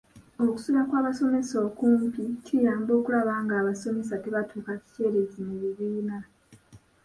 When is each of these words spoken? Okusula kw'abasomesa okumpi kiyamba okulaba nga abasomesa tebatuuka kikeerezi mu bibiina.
Okusula 0.43 0.81
kw'abasomesa 0.89 1.55
okumpi 1.67 2.23
kiyamba 2.45 2.91
okulaba 2.99 3.33
nga 3.43 3.55
abasomesa 3.61 4.15
tebatuuka 4.23 4.71
kikeerezi 4.81 5.39
mu 5.47 5.55
bibiina. 5.61 6.17